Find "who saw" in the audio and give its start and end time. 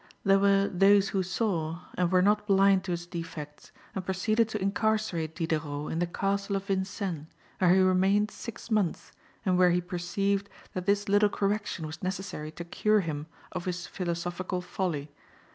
1.09-1.81